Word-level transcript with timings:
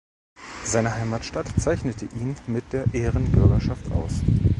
Seine 0.63 0.95
Heimatstadt 0.95 1.45
zeichnete 1.61 2.05
ihn 2.05 2.35
mit 2.47 2.73
der 2.73 2.91
Ehrenbürgerschaft 2.91 3.91
aus. 3.91 4.21